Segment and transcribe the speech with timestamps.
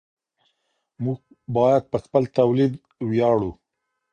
[1.03, 1.19] موږ
[1.55, 2.73] باید په خپل تولید
[3.09, 3.51] ویاړو.